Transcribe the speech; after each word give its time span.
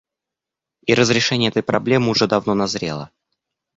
И 0.87 0.95
разрешение 0.95 1.49
этой 1.51 1.61
проблемы 1.61 2.09
уже 2.09 2.25
давно 2.25 2.55
назрело. 2.55 3.11